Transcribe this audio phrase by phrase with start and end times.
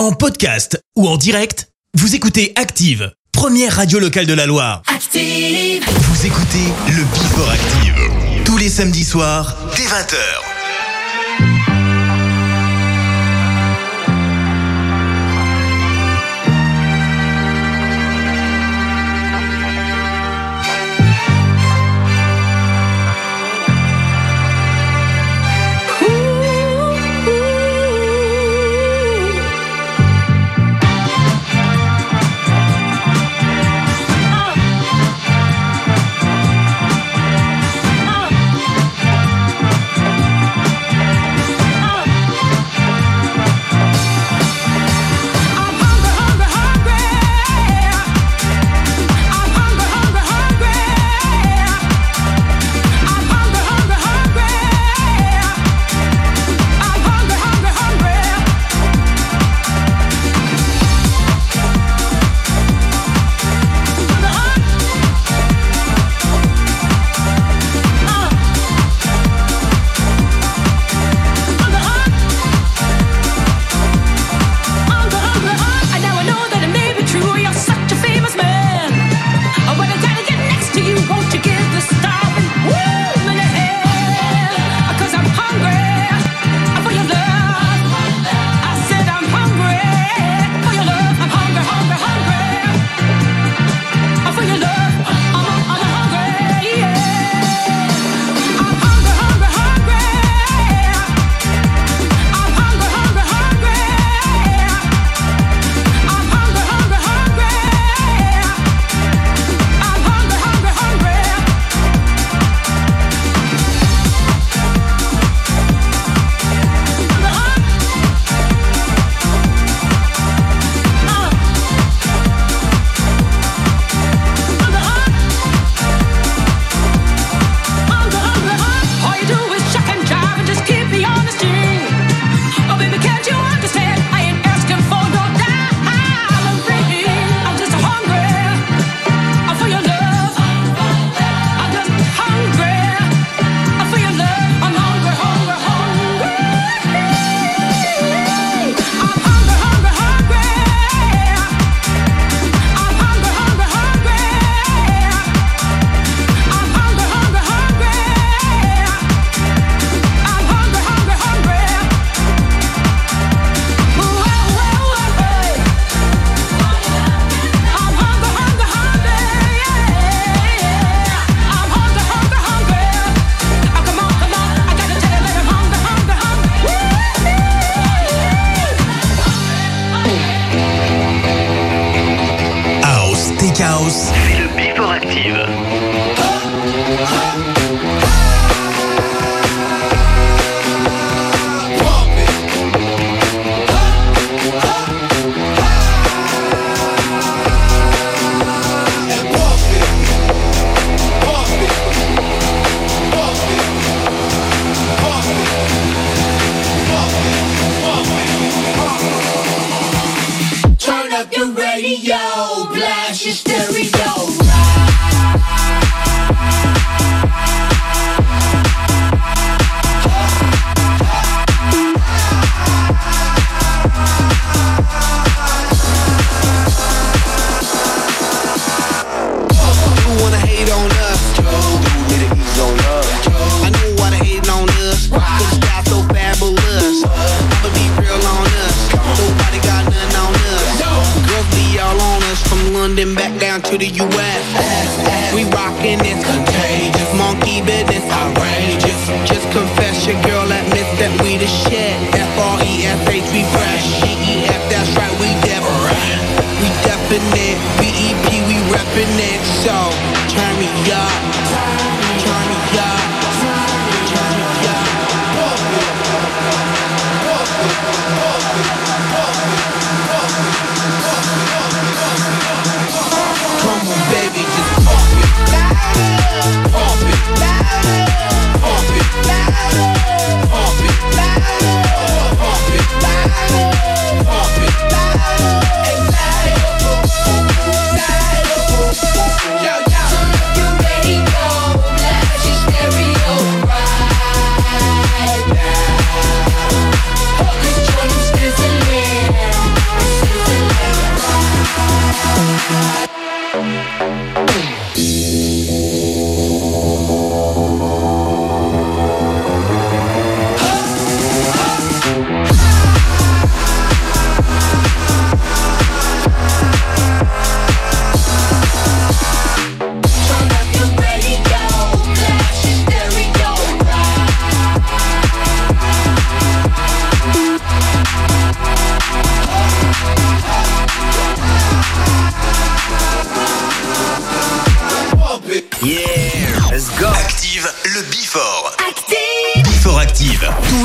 [0.00, 4.80] En podcast ou en direct, vous écoutez Active, première radio locale de la Loire.
[4.86, 5.84] Active.
[5.84, 10.49] Vous écoutez le Before Active, tous les samedis soirs, dès 20h.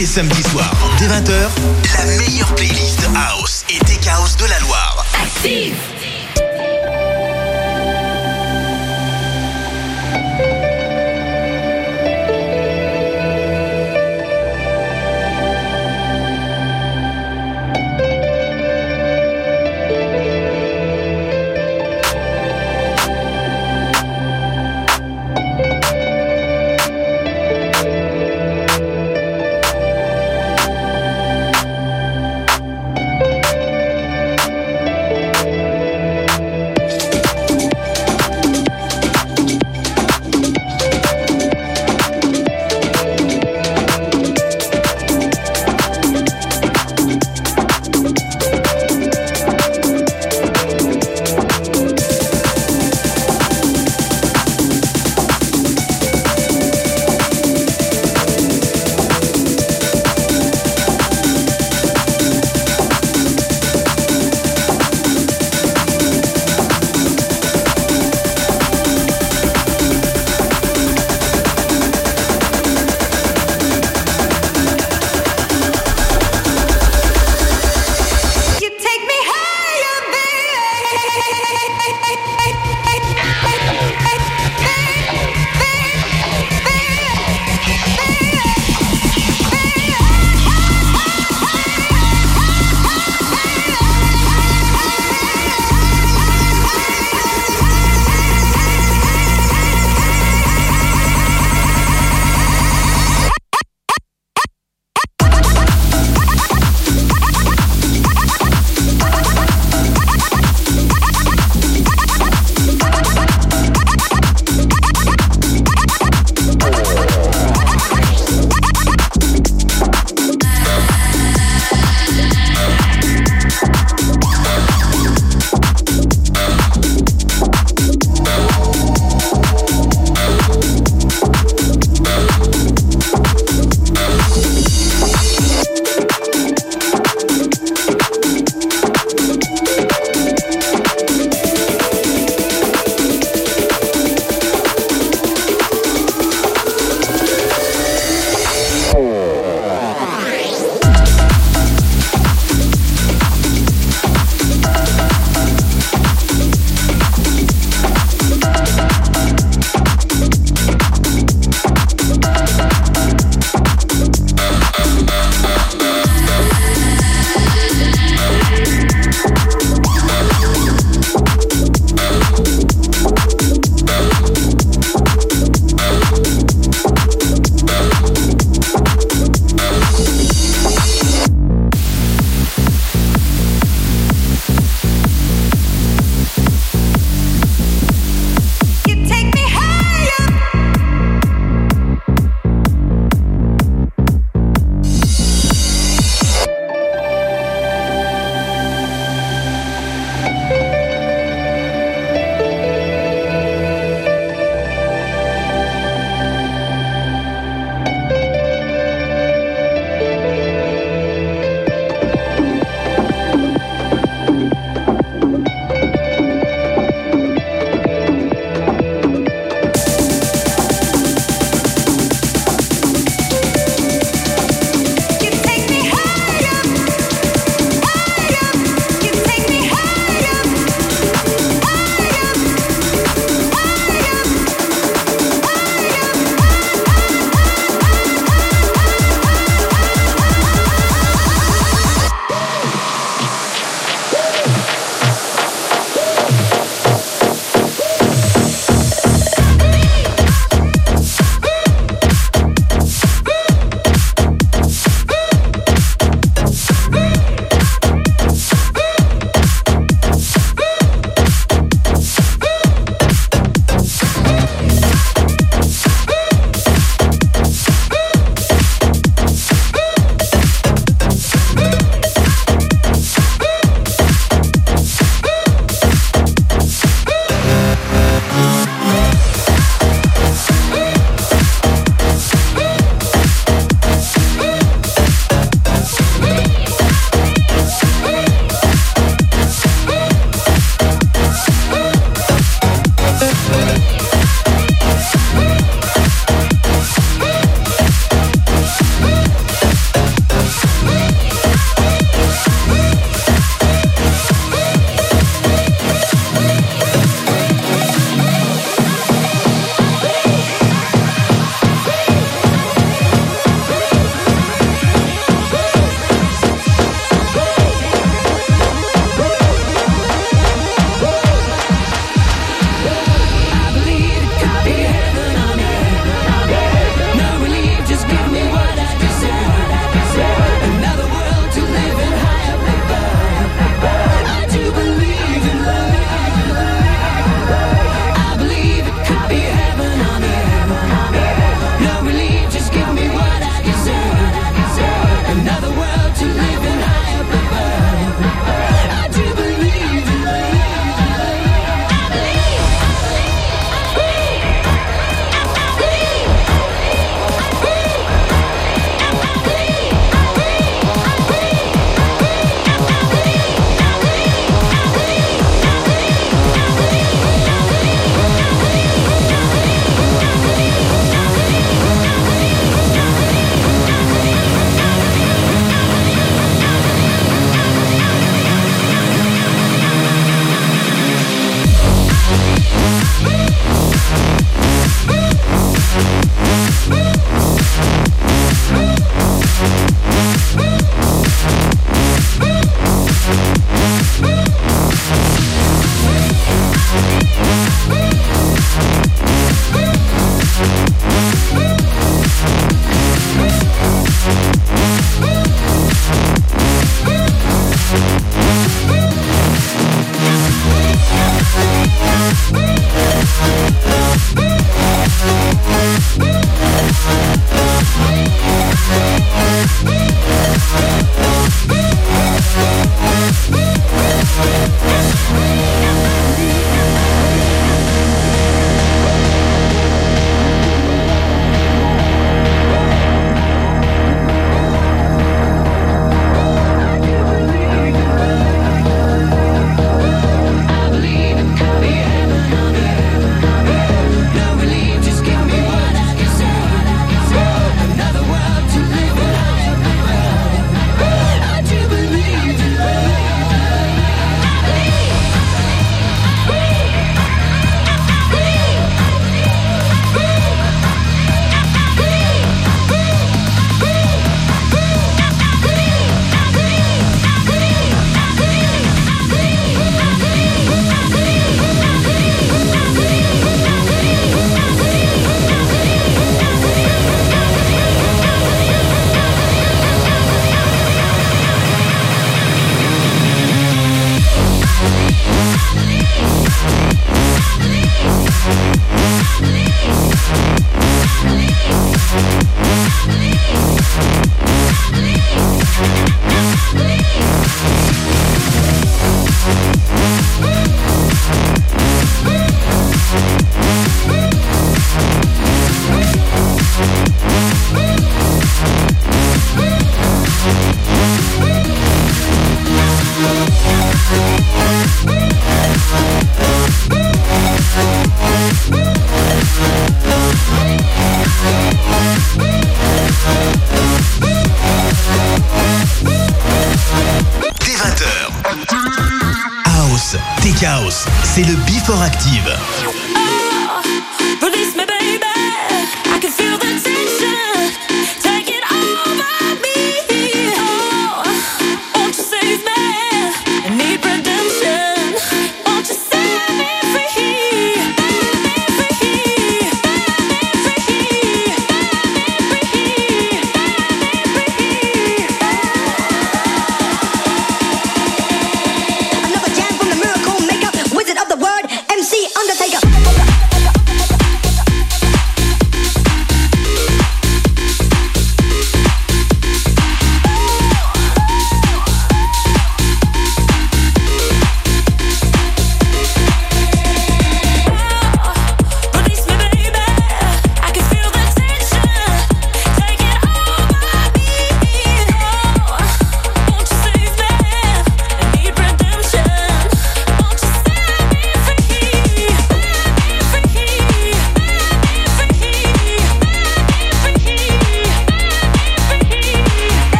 [0.00, 1.50] Les samedis soirs, dès 20h,
[1.98, 5.04] la meilleure playlist House et Tech House de la Loire.
[5.22, 5.74] Active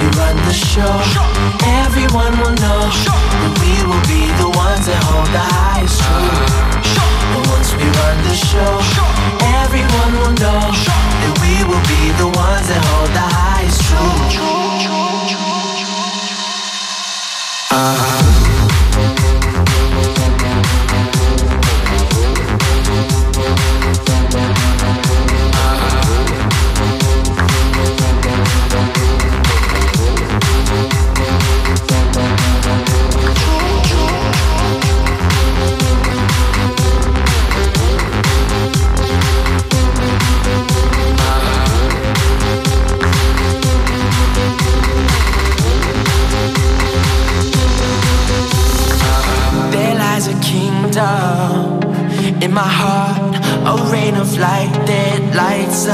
[0.00, 0.92] we run the show,
[1.84, 6.56] everyone will know that we will be the ones that hold the highest truth.
[7.36, 8.72] But once we run the show,
[9.60, 10.60] everyone will know
[11.20, 14.40] that we will be the ones that hold the highest truth.
[17.72, 18.29] Uh-huh.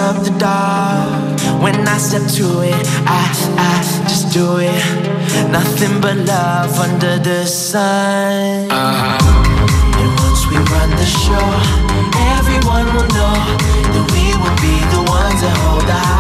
[0.07, 1.63] Up the dark.
[1.63, 3.23] When I step to it, I,
[3.59, 3.75] I
[4.07, 4.83] just do it.
[5.51, 8.71] Nothing but love under the sun.
[8.71, 10.01] Uh-huh.
[10.01, 11.49] And once we run the show,
[12.39, 13.39] everyone will know
[13.93, 16.16] that we will be the ones that hold the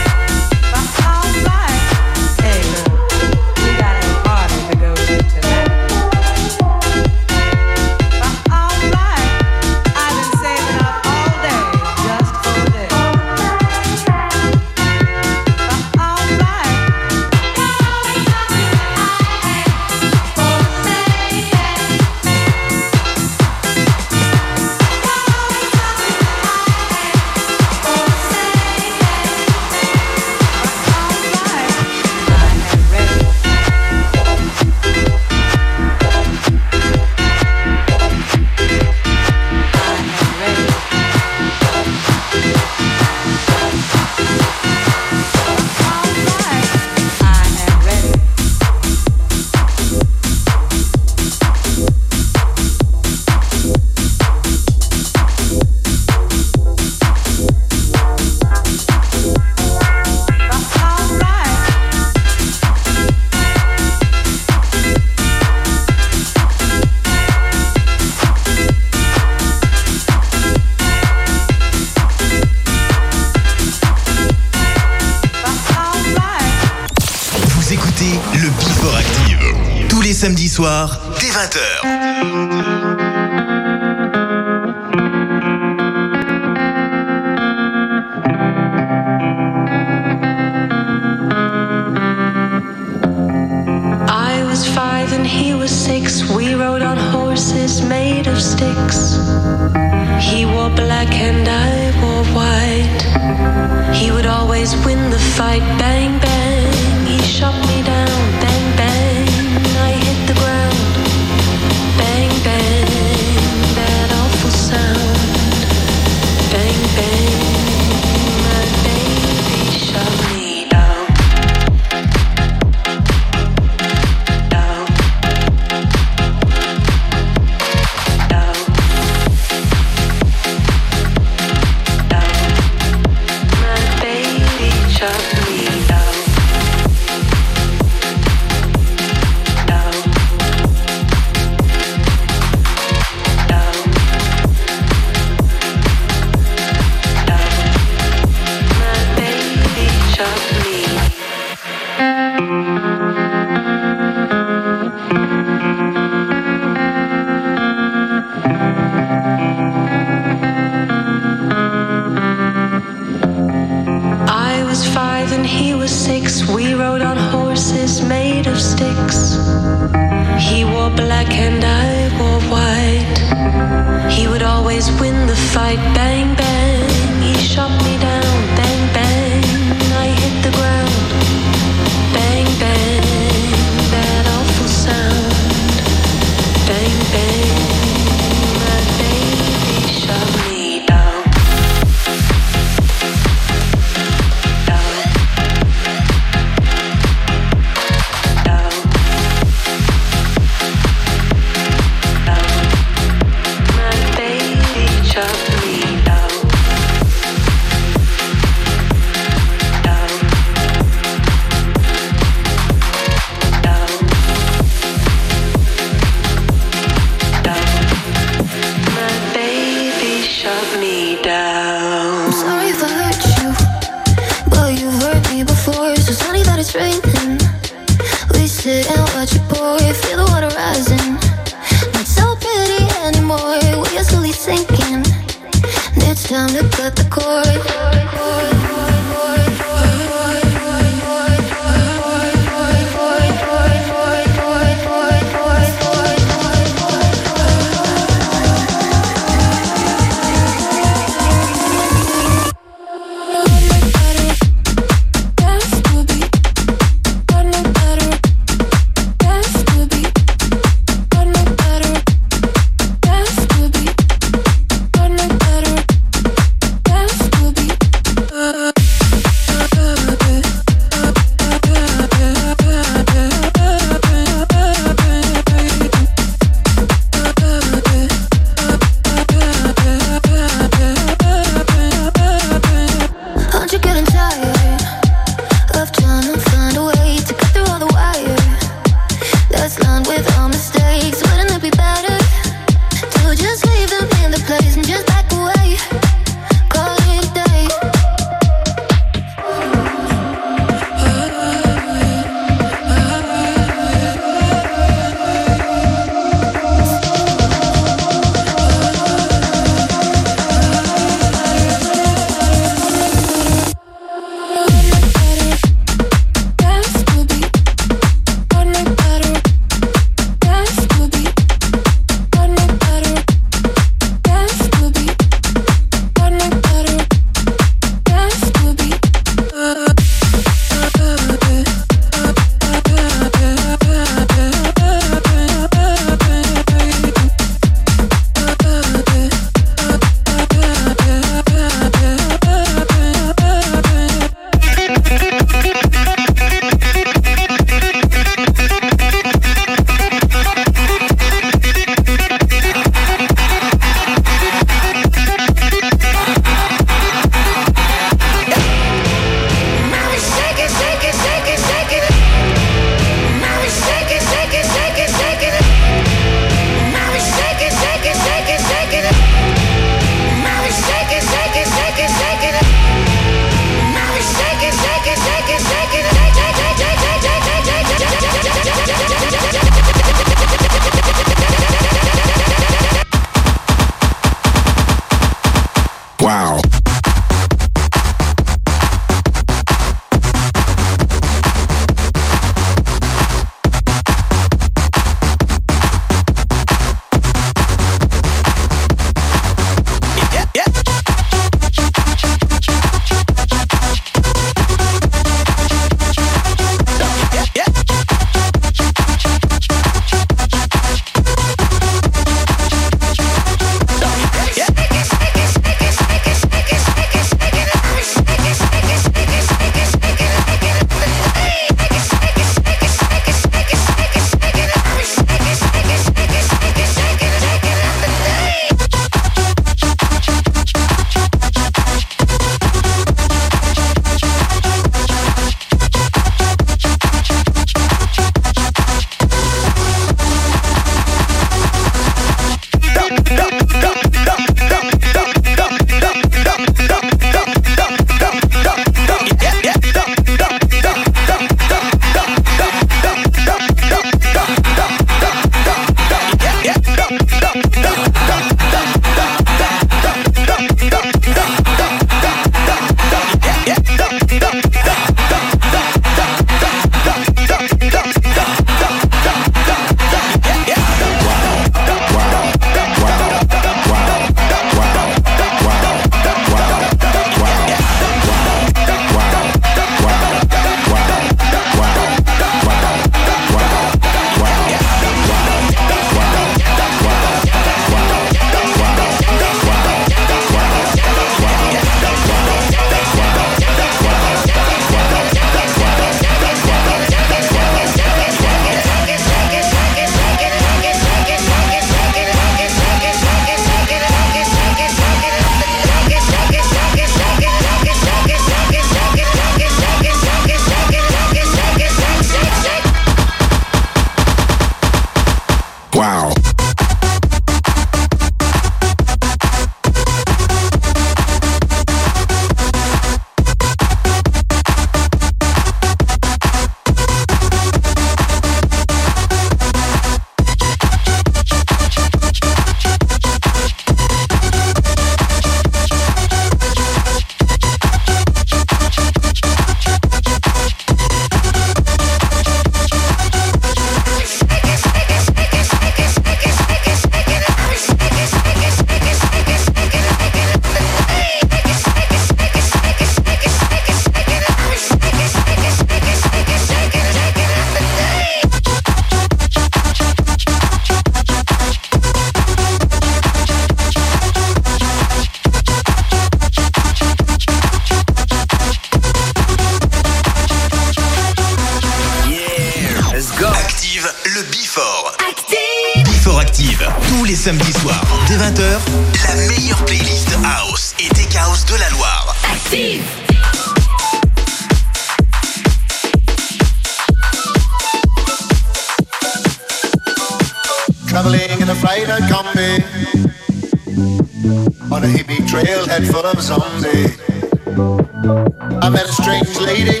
[597.78, 600.00] I met a strange lady,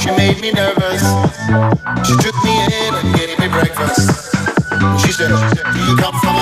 [0.00, 1.02] she made me nervous.
[2.04, 4.34] She took me in and gave me breakfast.
[5.06, 6.41] She said, Do you come from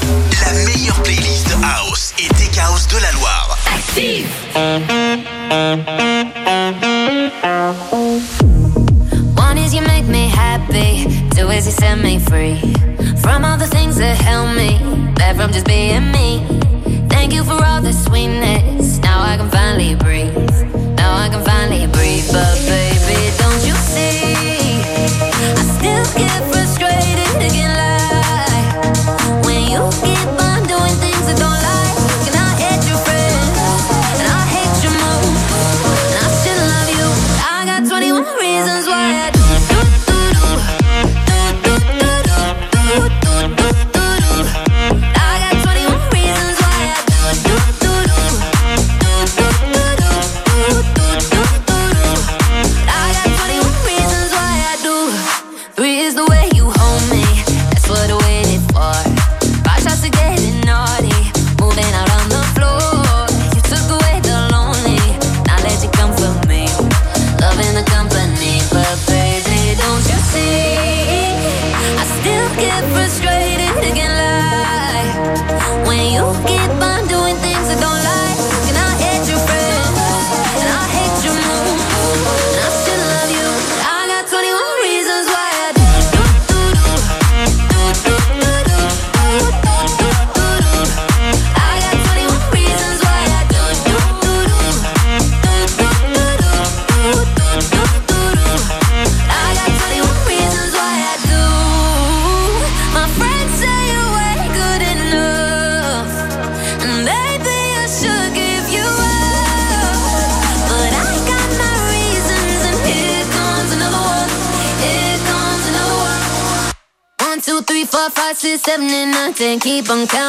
[119.61, 120.20] keep on coming.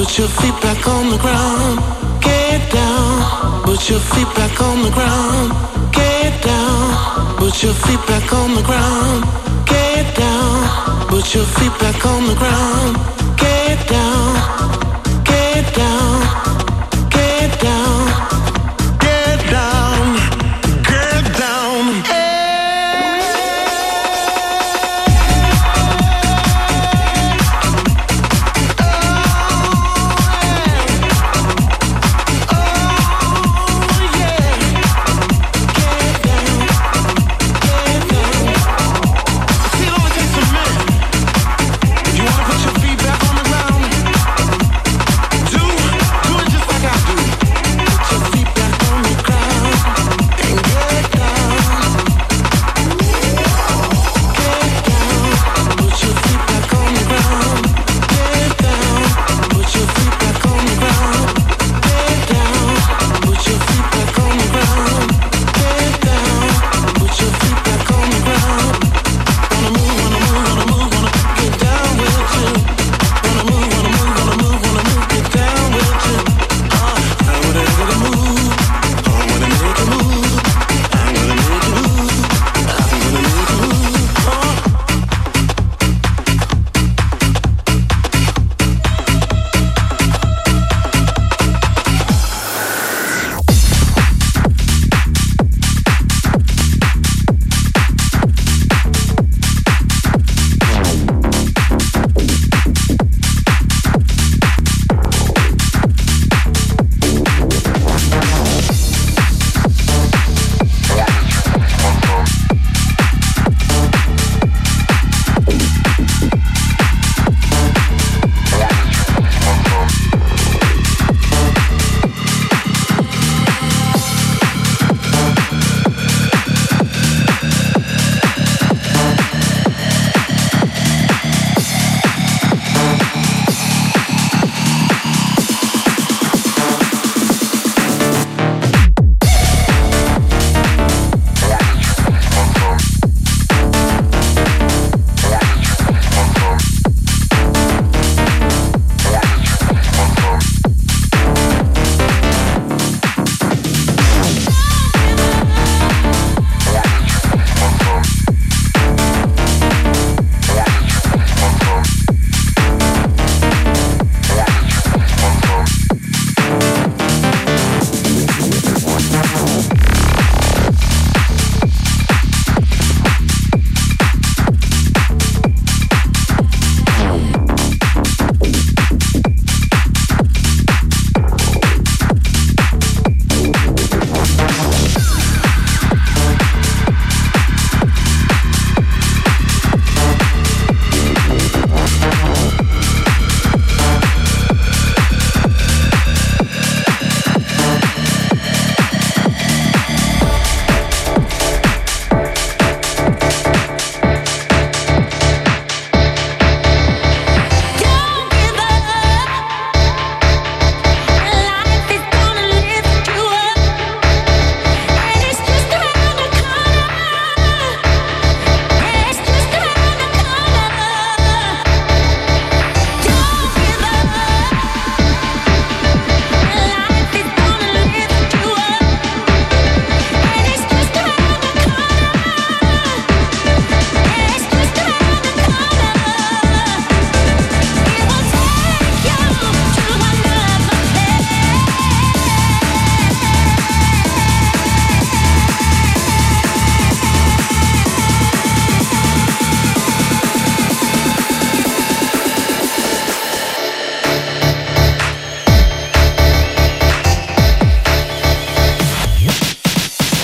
[0.00, 1.78] put your feet back on the ground.
[2.22, 5.52] Get down, put your feet back on the ground.
[5.92, 9.24] Get down, put your feet back on the ground.
[9.66, 12.96] Get down, put your feet back on the ground.
[13.36, 14.79] Get down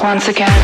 [0.06, 0.55] once again.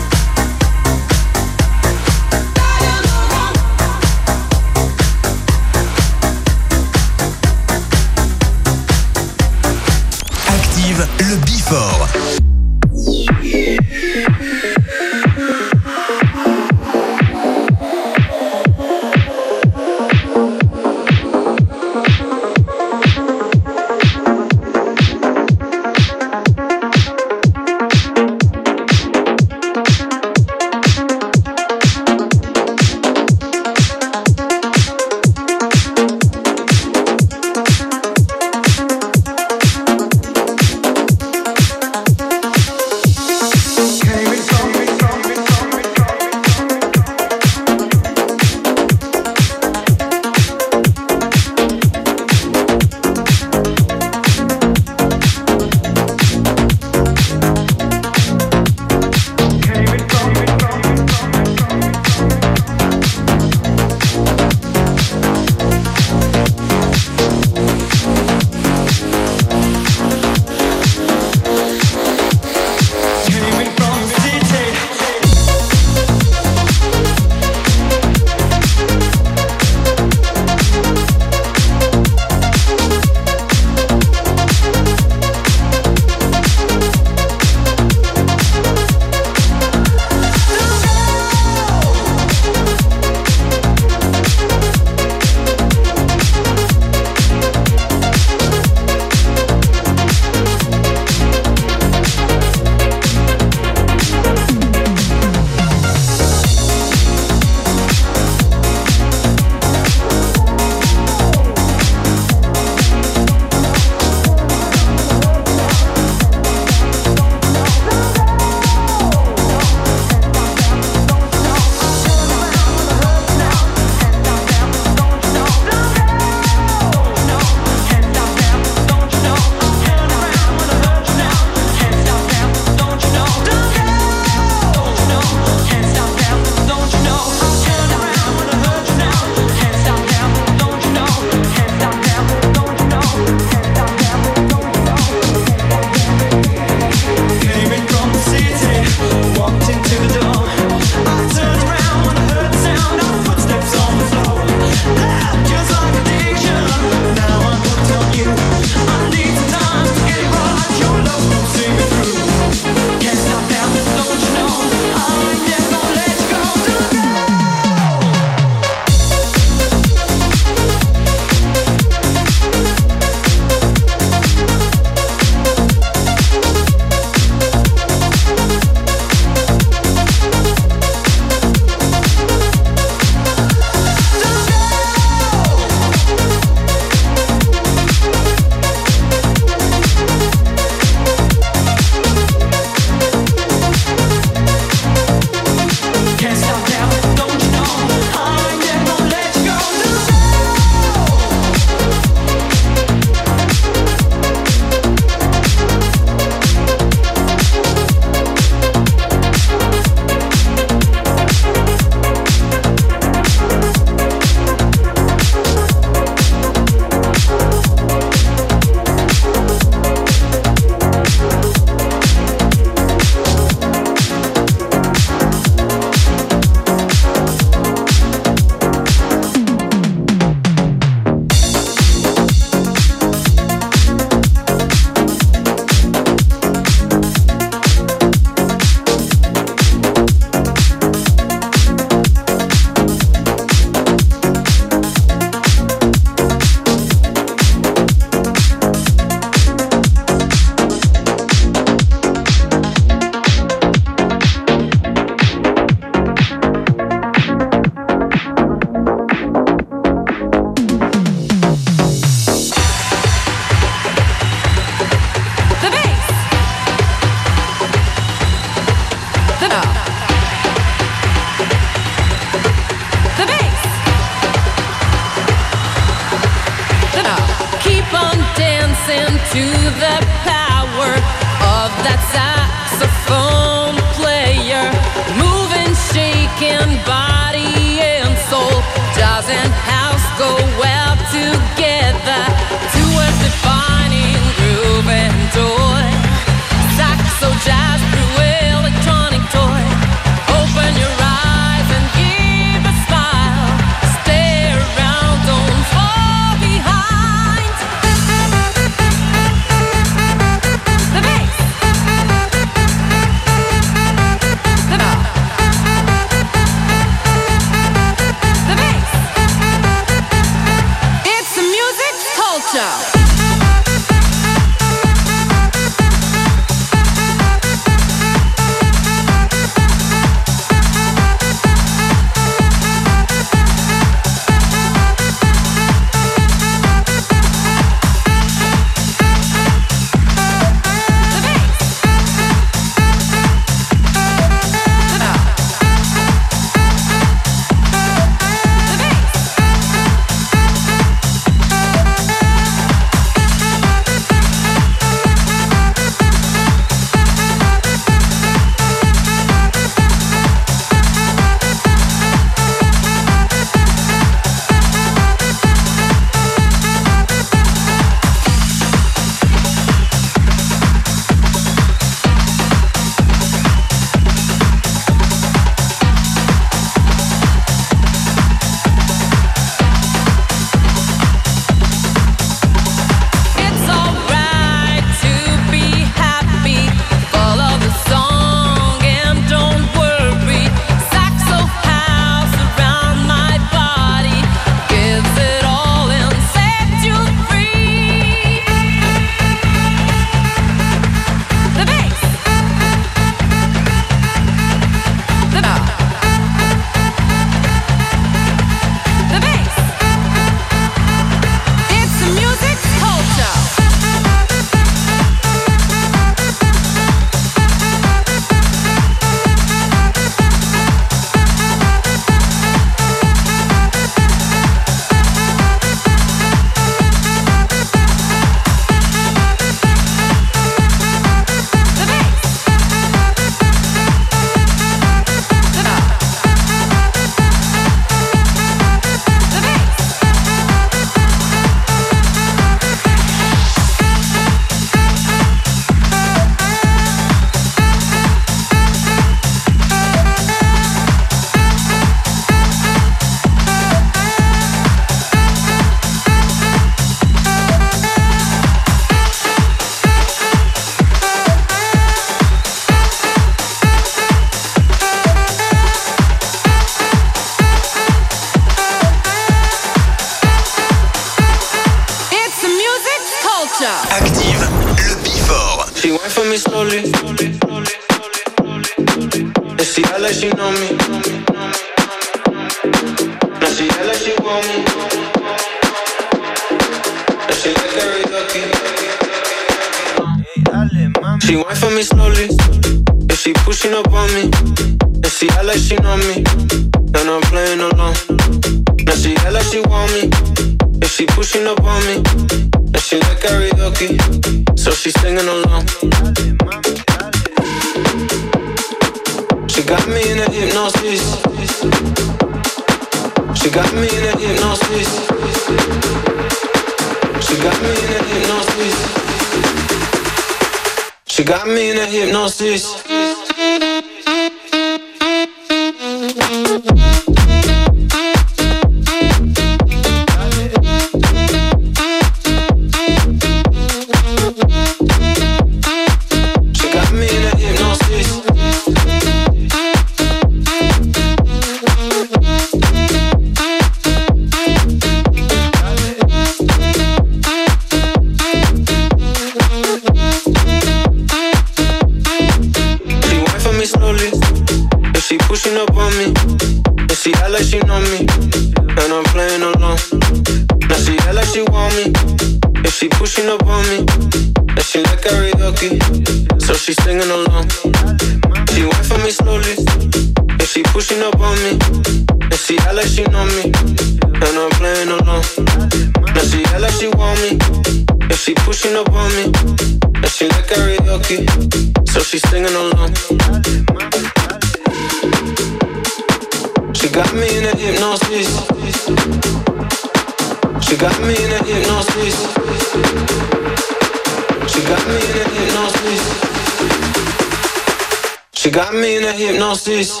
[599.20, 600.00] hypnosis.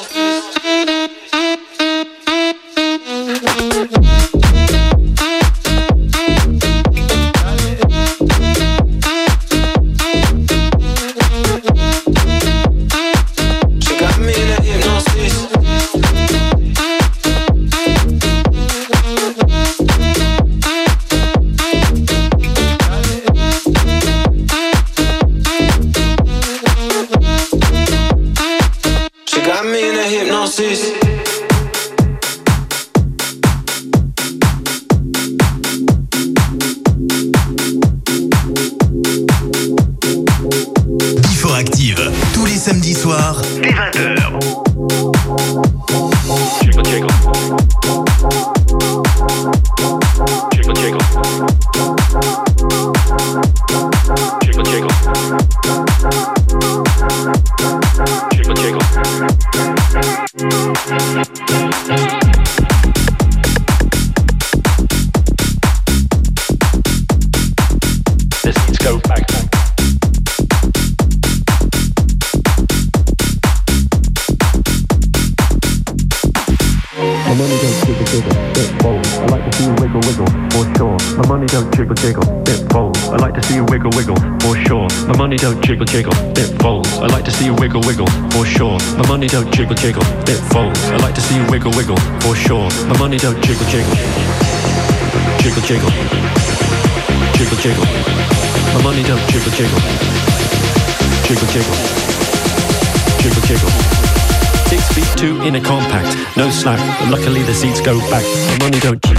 [107.10, 108.22] Luckily, the seats go back.
[108.22, 109.09] The money don't.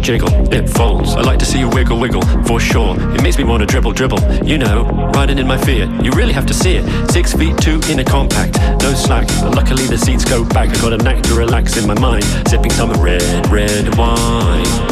[0.00, 1.14] jiggle jiggle, it folds.
[1.14, 2.96] I like to see you wiggle wiggle, for sure.
[3.14, 6.04] It makes me wanna dribble dribble, you know, riding in my Fiat.
[6.04, 7.10] You really have to see it.
[7.10, 9.28] Six feet two in a compact, no slack.
[9.42, 10.70] Luckily the seats go back.
[10.70, 14.91] I got a knack to relax in my mind, sipping some red, red wine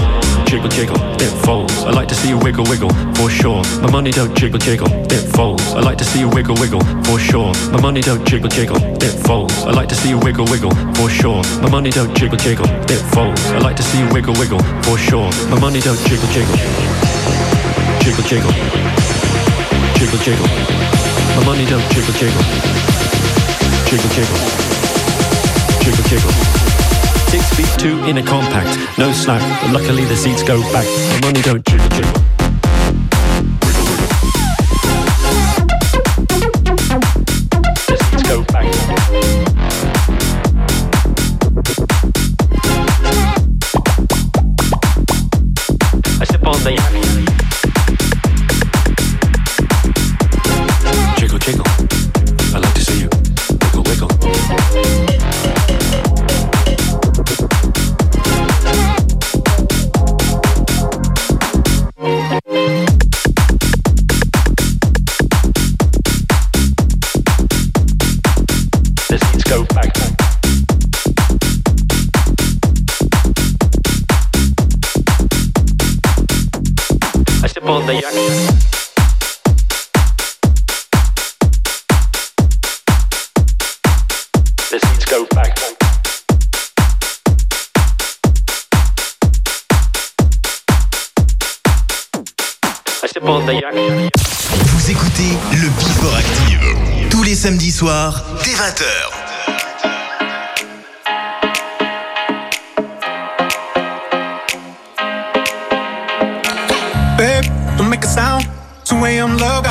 [0.51, 1.71] jiggle jiggle, it falls.
[1.85, 3.63] I like to see you wiggle wiggle, for sure.
[3.83, 5.63] My money don't jiggle jiggle, it falls.
[5.75, 7.55] I like to see you wiggle wiggle, for sure.
[7.71, 9.53] My money don't jiggle jiggle, it falls.
[9.63, 11.41] I like to see you wiggle wiggle, for sure.
[11.63, 13.41] My money don't jiggle jiggle, it folds.
[13.47, 15.31] I like to see you wiggle wiggle, for sure.
[15.51, 16.57] My money don't jiggle jiggle,
[18.03, 18.53] jiggle jiggle,
[20.03, 20.49] jiggle jiggle.
[21.39, 22.43] My money don't jiggle jiggle,
[23.87, 24.39] jiggle jiggle,
[25.79, 26.70] jiggle jiggle
[27.81, 28.99] two in a compact.
[28.99, 30.85] No slack, but luckily the seats go back.
[30.85, 32.30] The money don't jiggle, jiggle.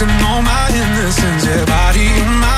[0.00, 1.44] losing all my innocence.
[1.44, 2.57] Yeah, body on my,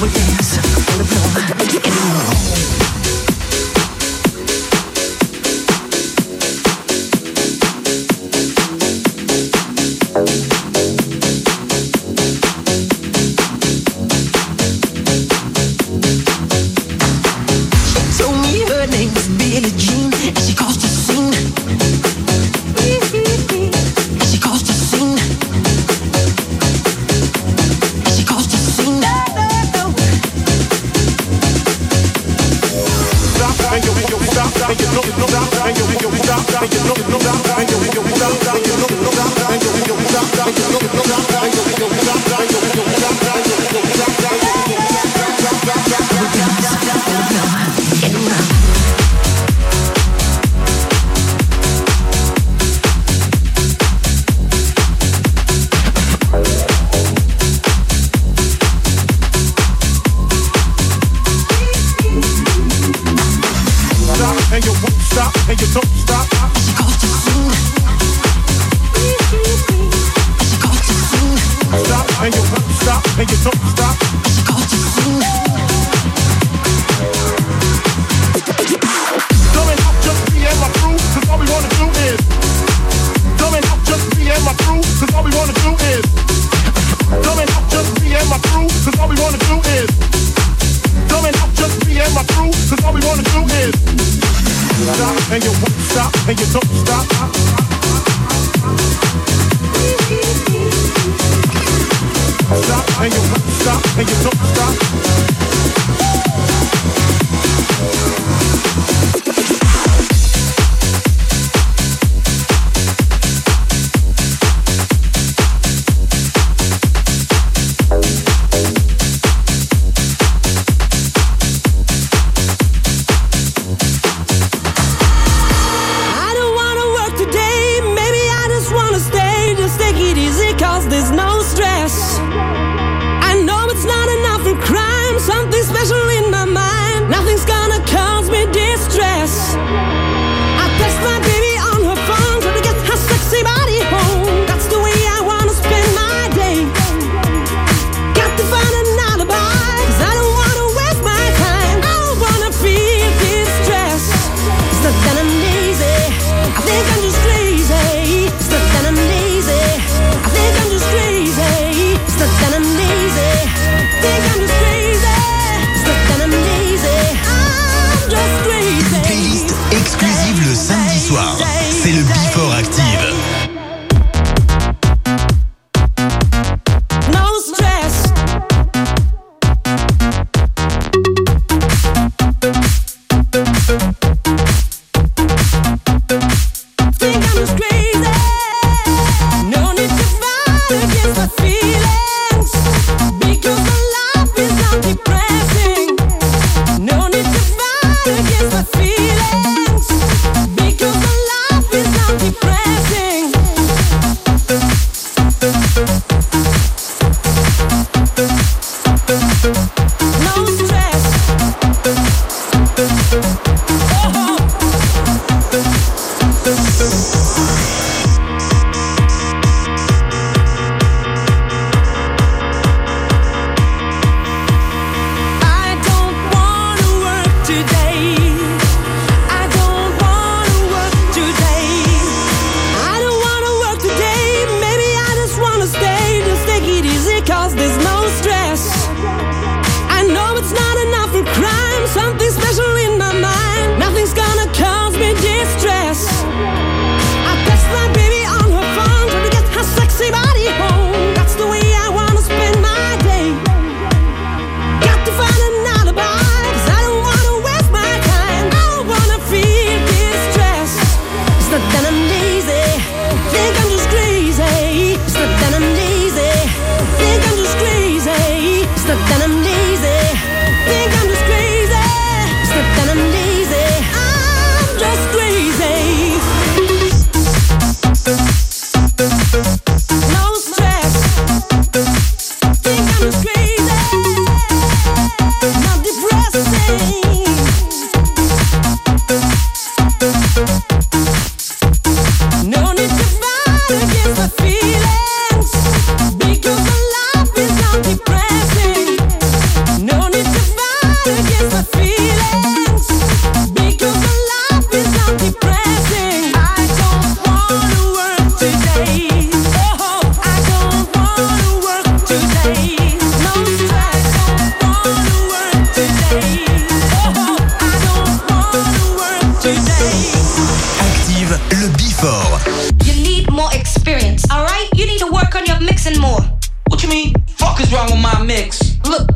[0.00, 0.69] We'll dance.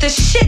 [0.05, 0.43] Like that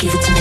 [0.00, 0.37] give it to me.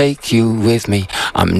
[0.00, 1.06] Take you with me.
[1.34, 1.58] I'm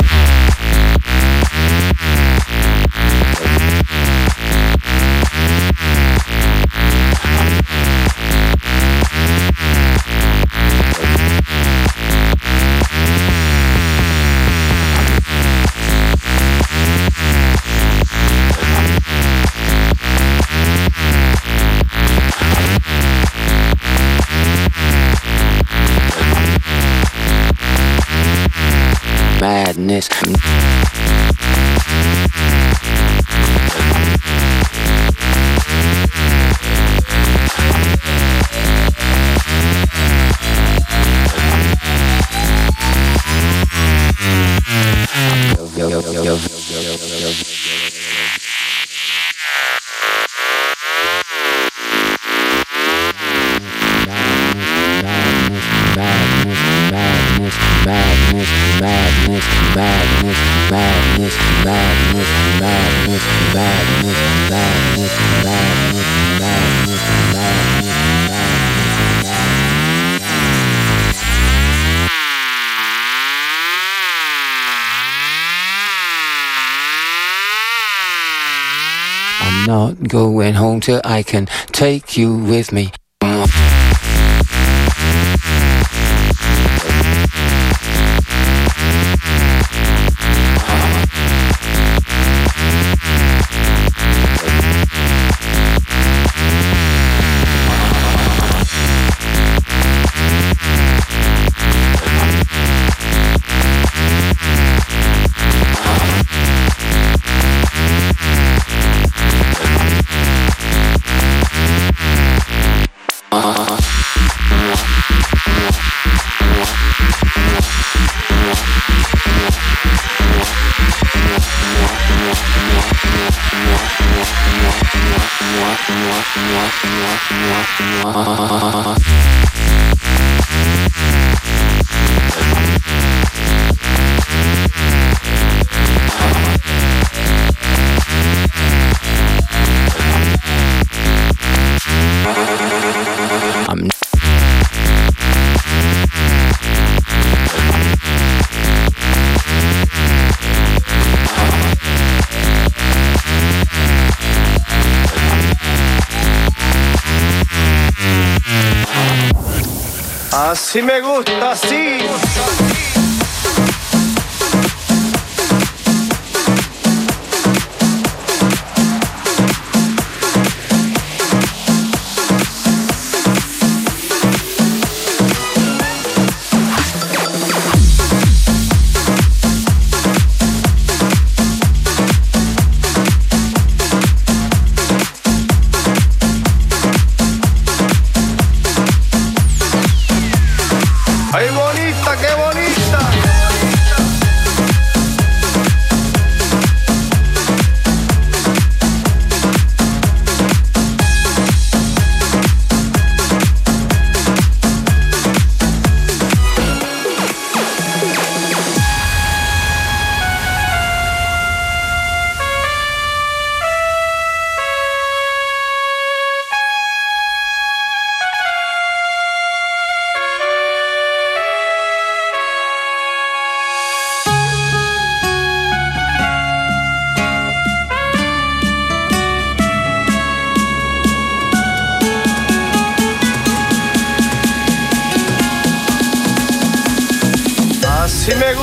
[80.11, 82.93] going home till I can take you with me.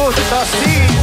[0.08, 0.97] curto só se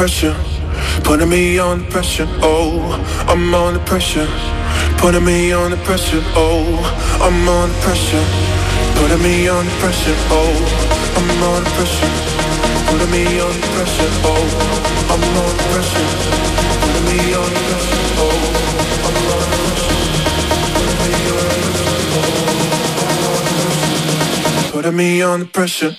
[0.00, 0.34] pressure,
[1.04, 2.26] putting me on the pressure.
[2.40, 2.80] Oh,
[3.28, 4.26] I'm on the pressure,
[4.96, 6.22] putting me on the pressure.
[6.34, 6.64] Oh,
[7.20, 8.24] I'm on the pressure,
[8.96, 10.16] putting me on the pressure.
[10.32, 10.56] Oh,
[11.18, 12.12] I'm on the pressure,
[12.88, 14.10] putting me on the pressure.
[14.24, 14.40] Oh,
[15.12, 16.08] I'm on the pressure,
[16.80, 18.00] putting me on the pressure.
[18.24, 18.40] Oh,
[19.04, 20.00] I'm on pressure,
[20.80, 21.40] putting me on
[25.00, 25.96] me on the pressure.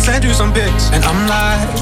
[0.00, 0.90] send you some pics.
[0.92, 1.79] And I'm like,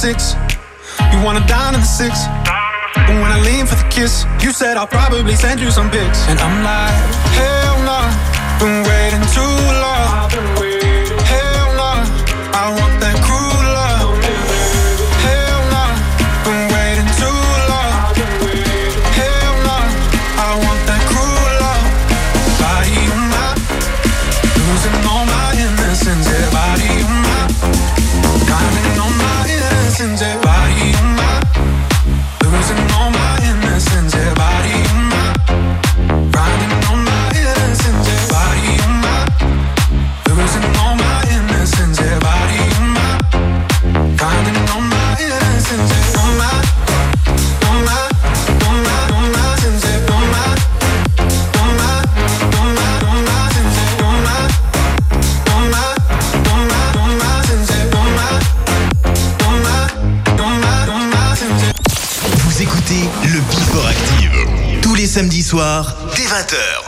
[0.00, 0.34] six.
[1.12, 2.24] You wanna dine in the six.
[2.94, 6.26] But when I lean for the kiss, you said I'll probably send you some pics.
[6.26, 6.96] And I'm like,
[7.36, 10.49] hell no, nah, been waiting too long.
[66.14, 66.79] dès 20h.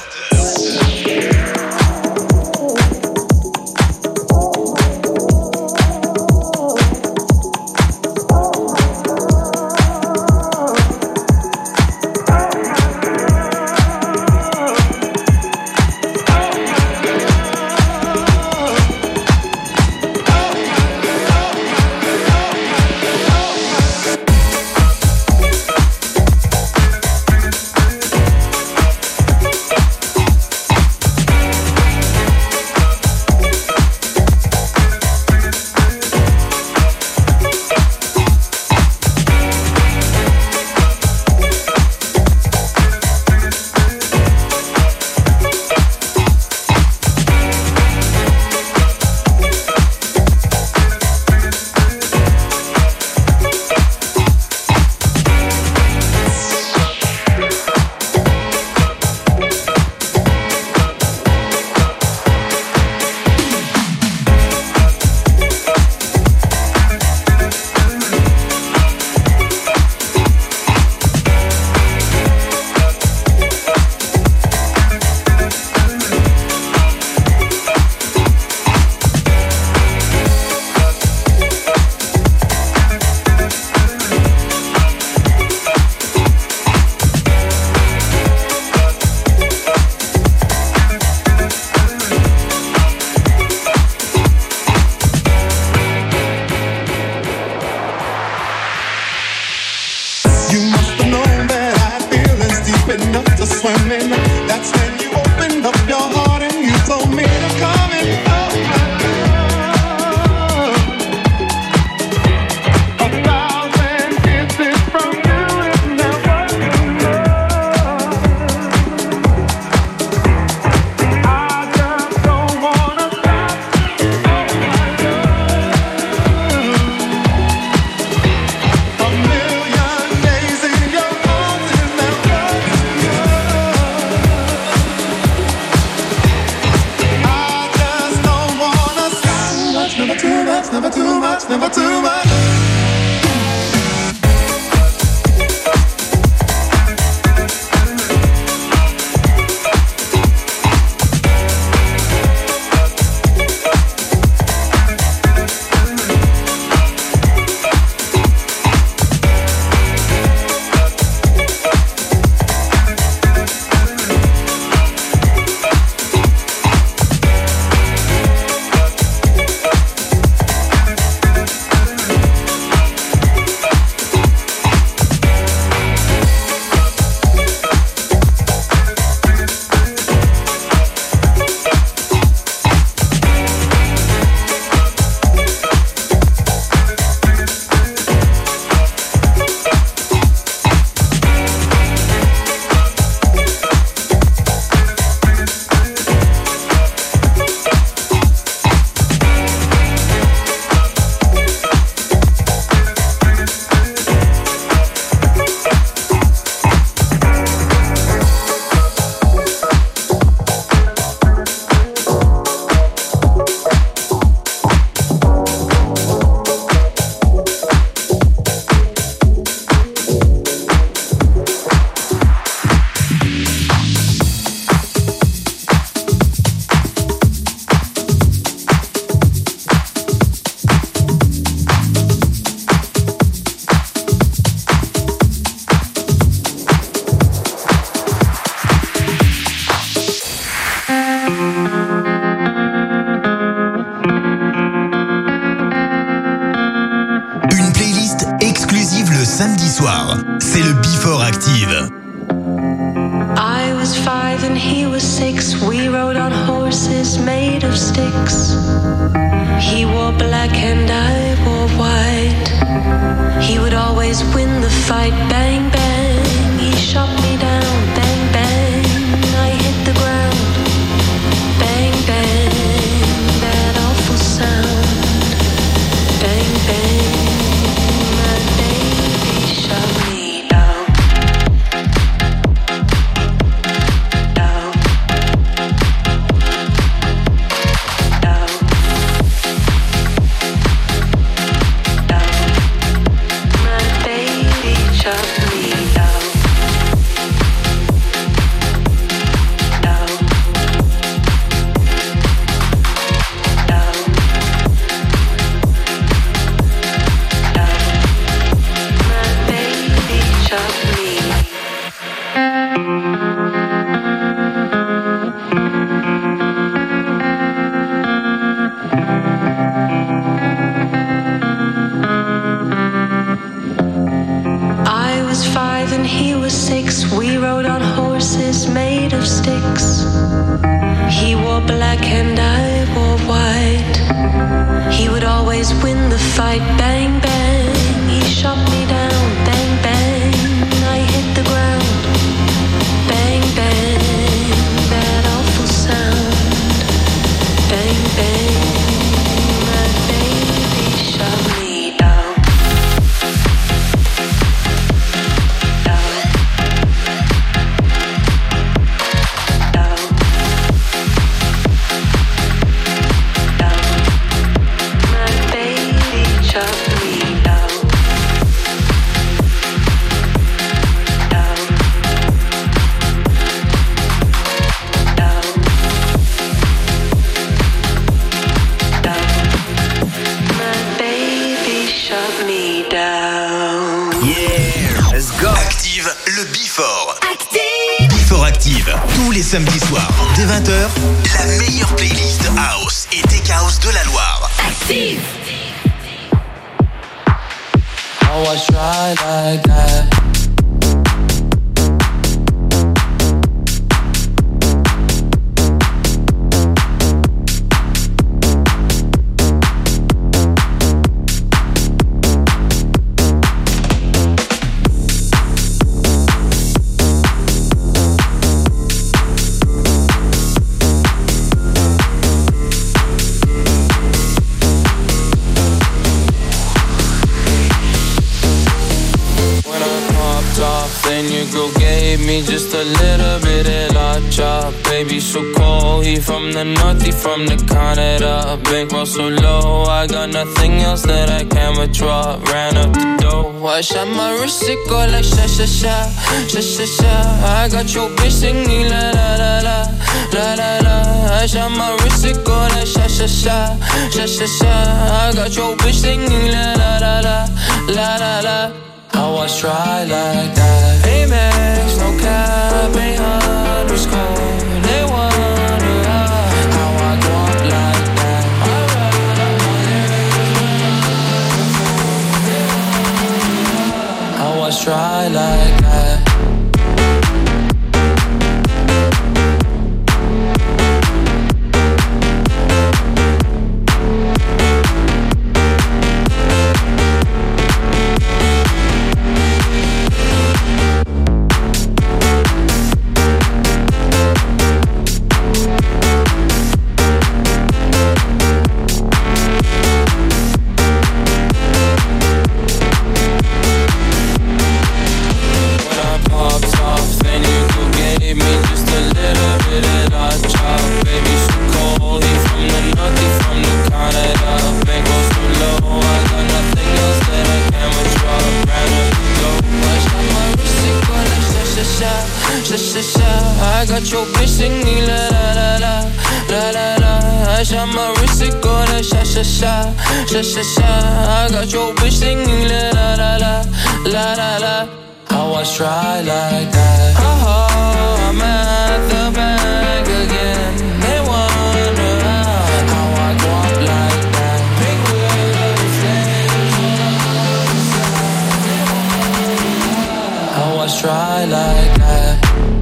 [551.62, 552.81] like that.